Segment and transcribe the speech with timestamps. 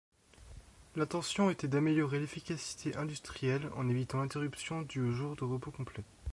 [0.95, 6.03] L'intention était d'améliorer l'efficacité industrielle en évitant l'interruption due au jour de repos complet.